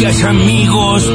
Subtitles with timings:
[0.00, 1.06] Gracias, amigos.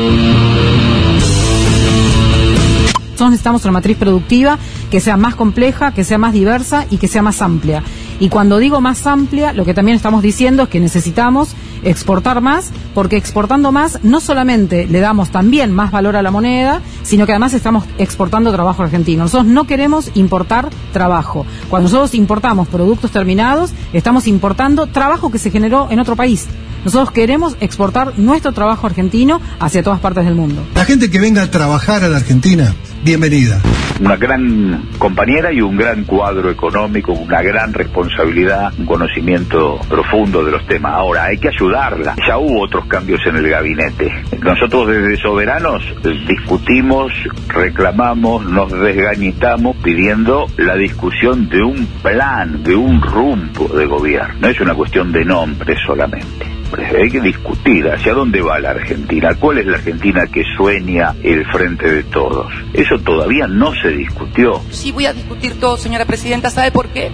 [3.02, 4.60] Nosotros necesitamos una matriz productiva
[4.92, 7.82] que sea más compleja, que sea más diversa y que sea más amplia.
[8.20, 12.72] Y cuando digo más amplia, lo que también estamos diciendo es que necesitamos exportar más,
[12.94, 17.32] porque exportando más no solamente le damos también más valor a la moneda, sino que
[17.32, 19.24] además estamos exportando trabajo argentino.
[19.24, 21.48] Nosotros no queremos importar trabajo.
[21.70, 26.48] Cuando nosotros importamos productos terminados, estamos importando trabajo que se generó en otro país.
[26.88, 30.66] Nosotros queremos exportar nuestro trabajo argentino hacia todas partes del mundo.
[30.74, 32.74] La gente que venga a trabajar a la Argentina,
[33.04, 33.60] bienvenida.
[34.00, 40.52] Una gran compañera y un gran cuadro económico, una gran responsabilidad, un conocimiento profundo de
[40.52, 40.94] los temas.
[40.94, 42.16] Ahora, hay que ayudarla.
[42.26, 44.10] Ya hubo otros cambios en el gabinete.
[44.40, 45.84] Nosotros desde Soberanos
[46.26, 47.12] discutimos,
[47.50, 54.36] reclamamos, nos desgañitamos pidiendo la discusión de un plan, de un rumbo de gobierno.
[54.40, 59.36] No es una cuestión de nombre solamente hay que discutir hacia dónde va la Argentina,
[59.40, 62.48] cuál es la Argentina que sueña el frente de todos.
[62.74, 64.62] Eso todavía no se discutió.
[64.70, 66.50] Sí, voy a discutir todo, señora presidenta.
[66.50, 67.12] ¿Sabe por qué?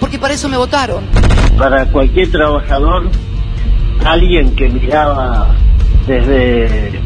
[0.00, 1.04] Porque para eso me votaron.
[1.58, 3.10] Para cualquier trabajador,
[4.04, 5.54] alguien que miraba
[6.06, 7.00] desde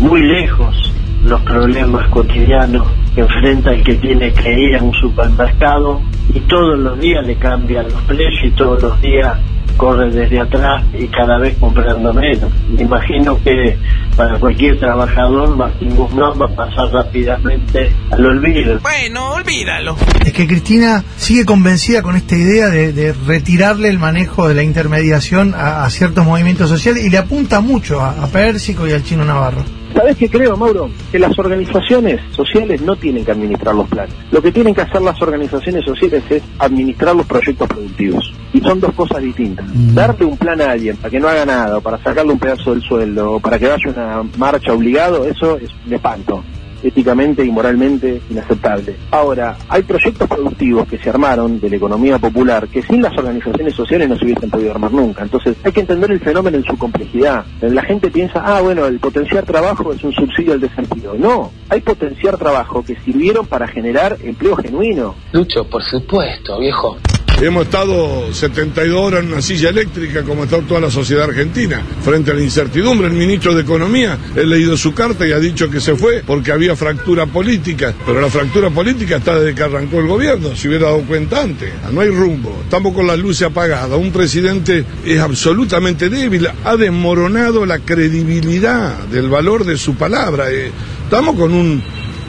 [0.00, 0.92] muy lejos
[1.24, 6.00] los problemas cotidianos que enfrenta el que tiene que ir a un supermercado
[6.34, 9.38] y todos los días le cambian los precios y todos los días
[9.82, 12.52] corre desde atrás y cada vez comprando menos.
[12.68, 13.76] Me imagino que
[14.16, 18.78] para cualquier trabajador Martín Guzmán va a pasar rápidamente al olvido.
[18.78, 19.96] Bueno, olvídalo.
[20.24, 25.52] Es que Cristina sigue convencida con esta idea de, retirarle el manejo de la intermediación
[25.56, 29.81] a, ciertos movimientos sociales y le apunta mucho a, a Pérsico y al chino Navarro.
[29.94, 30.90] ¿Sabes qué creo, Mauro?
[31.10, 34.14] Que las organizaciones sociales no tienen que administrar los planes.
[34.30, 38.32] Lo que tienen que hacer las organizaciones sociales es administrar los proyectos productivos.
[38.52, 39.66] Y son dos cosas distintas.
[39.66, 39.94] Mm.
[39.94, 42.72] Darte un plan a alguien para que no haga nada, o para sacarle un pedazo
[42.72, 46.42] del sueldo, o para que vaya una marcha obligado, eso es un espanto
[46.82, 48.96] éticamente y moralmente inaceptable.
[49.10, 53.74] Ahora, hay proyectos productivos que se armaron de la economía popular que sin las organizaciones
[53.74, 55.22] sociales no se hubiesen podido armar nunca.
[55.22, 57.44] Entonces, hay que entender el fenómeno en su complejidad.
[57.60, 61.14] La gente piensa, ah, bueno, el potenciar trabajo es un subsidio al desempleo.
[61.14, 65.14] No, hay potenciar trabajo que sirvieron para generar empleo genuino.
[65.32, 66.96] Lucho, por supuesto, viejo.
[67.42, 72.30] Hemos estado 72 horas en una silla eléctrica como está toda la sociedad argentina, frente
[72.30, 73.08] a la incertidumbre.
[73.08, 76.52] El ministro de Economía, he leído su carta y ha dicho que se fue porque
[76.52, 80.86] había fractura política, pero la fractura política está desde que arrancó el gobierno, si hubiera
[80.86, 81.72] dado cuenta antes.
[81.92, 83.98] No hay rumbo, estamos con las luces apagadas.
[83.98, 90.48] Un presidente es absolutamente débil, ha desmoronado la credibilidad del valor de su palabra.
[90.48, 90.70] Eh,
[91.08, 91.82] estamos con un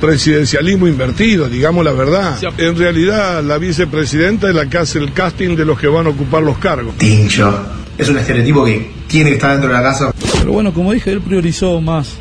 [0.03, 2.37] presidencialismo invertido, digamos la verdad.
[2.57, 6.09] En realidad, la vicepresidenta es la que hace el casting de los que van a
[6.09, 6.97] ocupar los cargos.
[6.97, 7.57] Tincho.
[7.97, 10.13] Es un estereotipo que tiene que estar dentro de la casa.
[10.39, 12.17] Pero bueno, como dije, él priorizó más,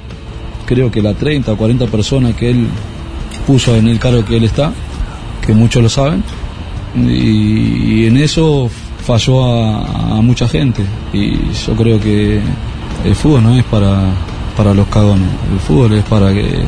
[0.65, 2.69] creo que la 30 o 40 personas que él
[3.49, 4.73] puso en el cargo que él está,
[5.45, 6.23] que muchos lo saben,
[6.95, 8.71] y, en eso
[9.05, 10.85] falló a, a mucha gente.
[11.13, 12.41] Y yo creo que
[13.05, 14.15] el fútbol no es para
[14.57, 15.29] para los cagones.
[15.53, 16.63] El fútbol es para que,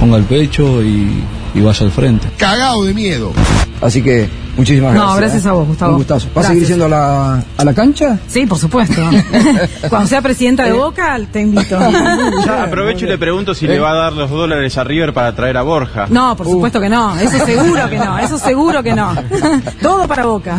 [0.00, 1.22] ponga el pecho y,
[1.54, 2.28] vaya al frente.
[2.36, 3.32] Cagado de miedo.
[3.80, 5.10] Así que muchísimas gracias.
[5.10, 5.48] No, gracias ¿eh?
[5.48, 5.92] a vos, Gustavo.
[5.92, 6.28] Un gustazo.
[6.34, 8.18] ¿Vas a seguir yendo a la, a la cancha?
[8.26, 9.02] Sí, por supuesto.
[9.88, 11.78] Cuando sea presidenta de Boca, te invito.
[12.50, 15.56] aprovecho y le pregunto si le va a dar los dólares a River para traer
[15.56, 16.06] a Borja.
[16.08, 17.18] No, por supuesto que no.
[17.18, 18.18] Eso seguro que no.
[18.18, 19.14] Eso seguro que no.
[19.82, 20.58] Todo para Boca.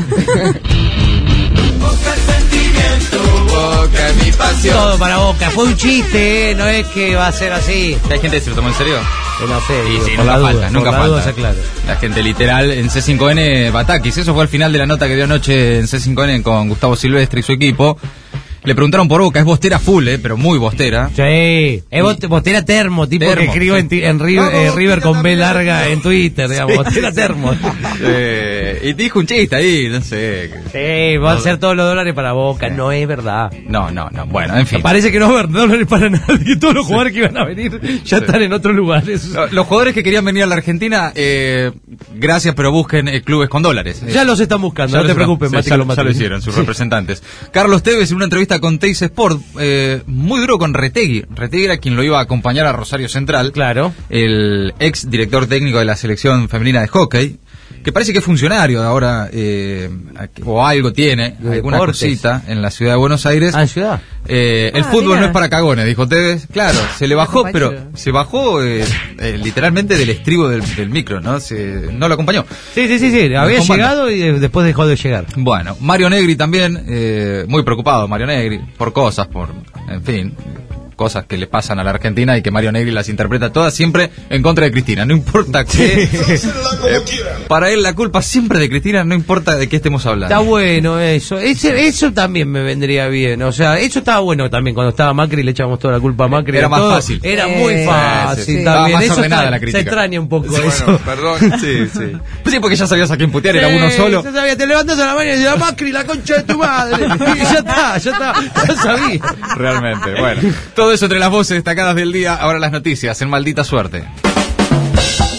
[3.57, 4.75] Boca, mi pasión.
[4.75, 5.49] Todo para Boca.
[5.51, 6.55] Fue un chiste, ¿eh?
[6.55, 7.97] no es que va a ser así.
[8.09, 8.97] ¿Hay gente que se lo tomó en serio?
[9.47, 11.33] No sé, sí, nunca falta, nunca falta.
[11.85, 14.17] La gente literal en C5N, Batakis.
[14.17, 17.39] Eso fue al final de la nota que dio anoche en C5N con Gustavo Silvestre
[17.39, 17.97] y su equipo.
[18.67, 21.09] Le preguntaron por Boca, es bostera full, eh, pero muy bostera.
[21.15, 26.49] Sí, es bostera termo, tipo que escribo en, eh, River, con B larga en Twitter,
[26.49, 27.53] digamos, bostera termo.
[27.99, 30.51] Eh, y te dijo un chiste ahí, no sé.
[30.71, 33.51] Sí, va a ser todos los dólares para Boca, no es verdad.
[33.67, 34.81] No, no, no, bueno, en fin.
[34.81, 37.45] Parece que no va a haber dólares para nadie, todos los jugadores que iban a
[37.45, 39.31] venir ya están en otros lugares.
[39.51, 41.11] Los jugadores que querían venir a la Argentina,
[42.15, 44.03] gracias, pero busquen clubes con dólares.
[44.07, 47.23] Ya los están buscando, no te preocupes, ya, lo hicieron, sus representantes.
[47.51, 51.25] Carlos Tevez, en una entrevista con Teis Sport, eh, muy duro con Retegui.
[51.29, 53.51] Retegui era quien lo iba a acompañar a Rosario Central.
[53.51, 53.93] Claro.
[54.09, 57.39] El ex director técnico de la selección femenina de hockey
[57.87, 59.89] que parece que es funcionario ahora, eh,
[60.43, 63.55] o algo tiene, alguna cosita en la ciudad de Buenos Aires.
[63.55, 64.01] Ah, ciudad.
[64.27, 66.47] Eh, el ah, fútbol no es para cagones, dijo Tevez.
[66.51, 68.83] Claro, se le bajó, pero se bajó eh,
[69.41, 71.39] literalmente del estribo del, micro, ¿no?
[71.39, 72.45] Se, no lo acompañó.
[72.75, 73.33] Sí, sí, sí, sí.
[73.33, 75.25] había llegado y después dejó de llegar.
[75.37, 79.47] Bueno, Mario Negri también, muy preocupado, Mario Negri, por cosas, por,
[79.87, 80.35] en fin,
[80.97, 84.09] cosas que le pasan a la Argentina y que Mario Negri las interpreta todas siempre
[84.29, 85.05] en contra de Cristina.
[85.05, 86.09] No importa qué.
[86.87, 87.01] Eh,
[87.47, 90.33] para él la culpa siempre de Cristina, no importa de qué estemos hablando.
[90.33, 91.37] Está bueno eso.
[91.37, 93.41] Ese, eso también me vendría bien.
[93.43, 96.27] O sea, eso estaba bueno también cuando estaba Macri le echábamos toda la culpa a
[96.27, 96.57] Macri.
[96.57, 97.19] Era más fácil.
[97.23, 98.63] Era muy fácil sí, sí.
[98.63, 98.93] también.
[98.97, 99.77] Más Eso está- la crítica.
[99.79, 100.99] Se extraña un poco Bueno, eso.
[101.05, 101.39] perdón.
[101.59, 102.11] Sí, sí.
[102.43, 104.23] Pues sí, porque ya sabías a quién putear, era uno solo.
[104.23, 107.05] Ya sabía, te levantas a la mañana y dices, Macri, la concha de tu madre.
[107.37, 108.33] Y ya está, ya está.
[108.67, 109.19] Ya sabía.
[109.55, 110.41] Realmente, bueno.
[110.75, 114.05] Todo eso entre las voces destacadas del día, ahora las noticias, en maldita suerte.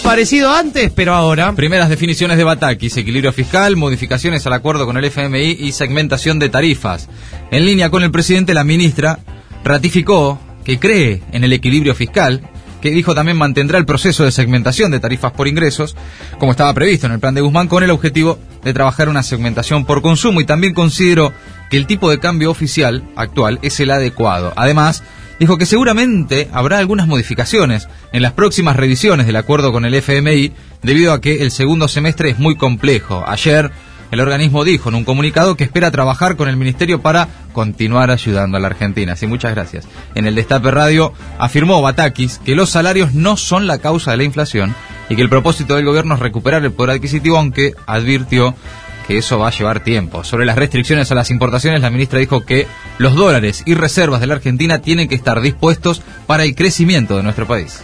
[0.09, 1.53] Parecido antes, pero ahora.
[1.53, 6.49] Primeras definiciones de Batakis, equilibrio fiscal, modificaciones al acuerdo con el FMI y segmentación de
[6.49, 7.11] tarifas.
[7.50, 9.19] En línea con el presidente, la ministra
[9.65, 12.41] ratificó que cree en el equilibrio fiscal,
[12.81, 15.95] que dijo también mantendrá el proceso de segmentación de tarifas por ingresos,
[16.39, 19.85] como estaba previsto en el plan de Guzmán, con el objetivo de trabajar una segmentación
[19.85, 21.35] por consumo y también consideró
[21.71, 24.55] que el tipo de cambio oficial actual es el adecuado.
[24.56, 25.03] Además,
[25.38, 30.52] dijo que seguramente habrá algunas modificaciones en las próximas revisiones del acuerdo con el FMI
[30.82, 33.25] debido a que el segundo semestre es muy complejo.
[33.26, 33.70] Ayer
[34.11, 38.56] el organismo dijo en un comunicado que espera trabajar con el Ministerio para continuar ayudando
[38.56, 39.17] a la Argentina.
[39.17, 39.87] Sí, muchas gracias.
[40.14, 44.25] En el Destape Radio afirmó Batakis que los salarios no son la causa de la
[44.25, 44.75] inflación
[45.11, 48.55] y que el propósito del gobierno es recuperar el poder adquisitivo, aunque advirtió
[49.06, 50.25] que eso va a llevar tiempo.
[50.25, 52.67] Sobre las restricciones a las importaciones, la ministra dijo que
[52.99, 57.23] los dólares y reservas de la Argentina tienen que estar dispuestos para el crecimiento de
[57.23, 57.81] nuestro país.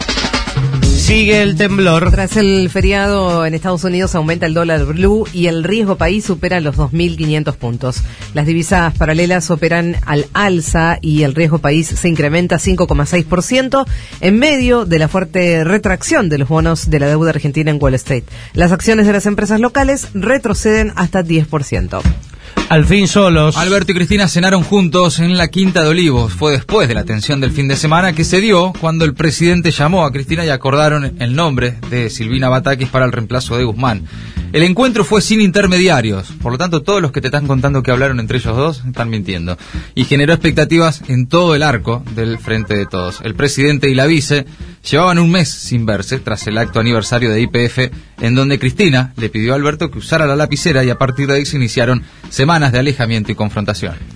[1.05, 2.09] Sigue el temblor.
[2.09, 6.59] Tras el feriado en Estados Unidos aumenta el dólar blue y el riesgo país supera
[6.61, 7.97] los 2.500 puntos.
[8.33, 13.85] Las divisas paralelas operan al alza y el riesgo país se incrementa 5,6%
[14.21, 17.93] en medio de la fuerte retracción de los bonos de la deuda argentina en Wall
[17.93, 18.23] Street.
[18.53, 22.01] Las acciones de las empresas locales retroceden hasta 10%.
[22.67, 23.57] Al fin solos.
[23.57, 26.33] Alberto y Cristina cenaron juntos en la Quinta de Olivos.
[26.33, 29.69] Fue después de la tensión del fin de semana que se dio cuando el presidente
[29.69, 34.07] llamó a Cristina y acordaron el nombre de Silvina Batakis para el reemplazo de Guzmán.
[34.51, 37.91] El encuentro fue sin intermediarios, por lo tanto todos los que te están contando que
[37.91, 39.57] hablaron entre ellos dos están mintiendo.
[39.95, 43.19] Y generó expectativas en todo el arco del Frente de Todos.
[43.21, 44.45] El presidente y la vice
[44.89, 47.91] llevaban un mes sin verse tras el acto aniversario de IPF
[48.21, 51.35] en donde Cristina le pidió a Alberto que usara la lapicera y a partir de
[51.35, 54.14] ahí se iniciaron semanas de alejamiento y confrontación.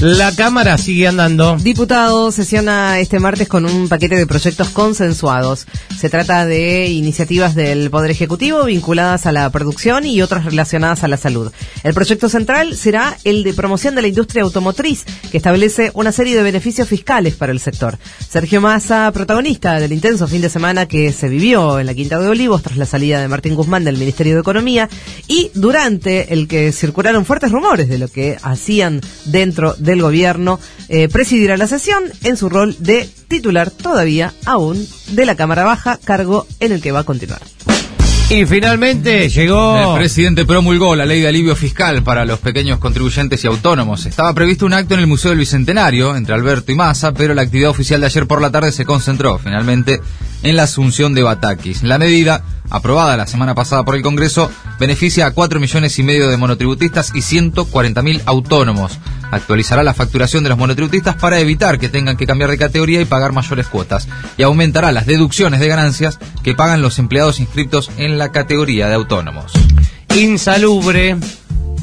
[0.00, 1.56] La Cámara sigue andando.
[1.56, 5.66] Diputado sesiona este martes con un paquete de proyectos consensuados.
[5.96, 11.08] Se trata de iniciativas del Poder Ejecutivo vinculadas a la producción y otras relacionadas a
[11.08, 11.52] la salud.
[11.84, 16.36] El proyecto central será el de promoción de la industria automotriz, que establece una serie
[16.36, 17.96] de beneficios fiscales para el sector.
[18.28, 22.28] Sergio Massa, protagonista del intenso fin de semana que se vivió en la Quinta de
[22.28, 24.88] Olivos tras la salida de Martín Guzmán del Ministerio de Economía
[25.28, 30.58] y durante el que circularon fuertes rumores de lo que hacían dentro del gobierno,
[30.88, 35.98] eh, presidirá la sesión en su rol de titular todavía aún de la Cámara Baja,
[36.02, 37.40] cargo en el que va a continuar.
[38.30, 39.92] Y finalmente llegó.
[39.92, 44.06] El presidente promulgó la ley de alivio fiscal para los pequeños contribuyentes y autónomos.
[44.06, 47.42] Estaba previsto un acto en el Museo del Bicentenario entre Alberto y Massa, pero la
[47.42, 50.00] actividad oficial de ayer por la tarde se concentró finalmente
[50.44, 51.82] en la asunción de Batakis.
[51.82, 56.28] La medida, aprobada la semana pasada por el Congreso, beneficia a 4 millones y medio
[56.28, 58.98] de monotributistas y 140 mil autónomos.
[59.30, 63.06] Actualizará la facturación de los monotributistas para evitar que tengan que cambiar de categoría y
[63.06, 64.06] pagar mayores cuotas.
[64.36, 68.94] Y aumentará las deducciones de ganancias que pagan los empleados inscritos en la categoría de
[68.94, 69.52] autónomos.
[70.14, 71.16] Insalubre.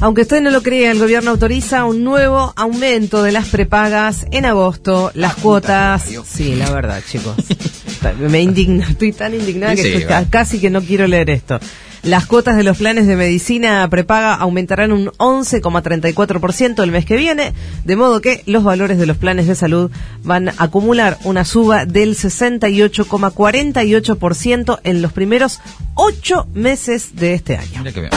[0.00, 4.46] Aunque usted no lo crea, el gobierno autoriza un nuevo aumento de las prepagas en
[4.46, 5.12] agosto.
[5.14, 6.08] Las cuotas.
[6.24, 7.36] Sí, la verdad, chicos.
[8.18, 10.24] Me indigna, estoy tan indignada que Sí, estoy- va.
[10.28, 11.58] casi que no quiero leer esto.
[12.02, 17.52] Las cuotas de los planes de medicina prepaga aumentarán un 11,34% el mes que viene,
[17.84, 19.88] de modo que los valores de los planes de salud
[20.24, 25.60] van a acumular una suba del 68,48% en los primeros
[25.94, 27.70] ocho meses de este año.
[27.78, 28.12] Mira que bien.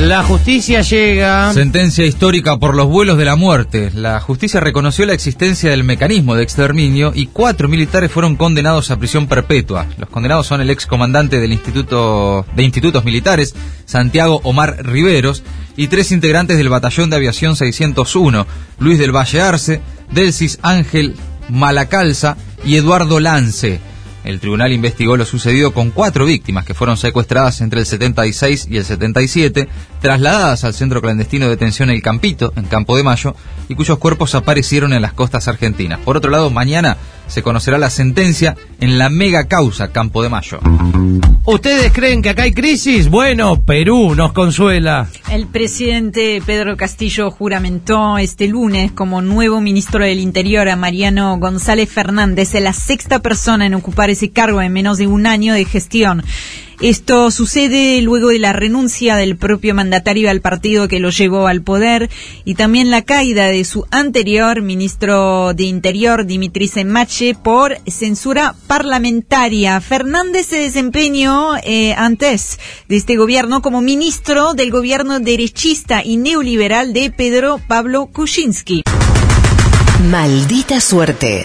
[0.00, 1.52] La justicia llega.
[1.52, 3.90] Sentencia histórica por los vuelos de la muerte.
[3.94, 8.98] La justicia reconoció la existencia del mecanismo de exterminio y cuatro militares fueron condenados a
[8.98, 9.86] prisión perpetua.
[9.98, 15.44] Los condenados son el excomandante del Instituto de Institutos Militares, Santiago Omar Riveros,
[15.76, 18.46] y tres integrantes del Batallón de Aviación 601,
[18.78, 19.80] Luis del Valle Arce,
[20.10, 21.14] Delcis Ángel
[21.48, 23.80] Malacalza y Eduardo Lance.
[24.24, 28.76] El tribunal investigó lo sucedido con cuatro víctimas que fueron secuestradas entre el 76 y
[28.76, 29.68] el 77,
[30.00, 33.34] trasladadas al centro clandestino de detención El Campito, en Campo de Mayo,
[33.68, 35.98] y cuyos cuerpos aparecieron en las costas argentinas.
[36.00, 36.96] Por otro lado, mañana
[37.32, 40.60] se conocerá la sentencia en la mega causa Campo de Mayo.
[41.46, 43.08] ¿Ustedes creen que acá hay crisis?
[43.08, 45.08] Bueno, Perú nos consuela.
[45.30, 51.88] El presidente Pedro Castillo juramentó este lunes como nuevo ministro del Interior a Mariano González
[51.88, 56.22] Fernández, la sexta persona en ocupar ese cargo en menos de un año de gestión.
[56.82, 61.62] Esto sucede luego de la renuncia del propio mandatario al partido que lo llevó al
[61.62, 62.10] poder
[62.44, 69.80] y también la caída de su anterior ministro de Interior, Dimitri Mache, por censura parlamentaria.
[69.80, 72.58] Fernández se desempeñó eh, antes
[72.88, 78.82] de este gobierno como ministro del gobierno derechista y neoliberal de Pedro Pablo Kuczynski.
[80.10, 81.44] Maldita suerte.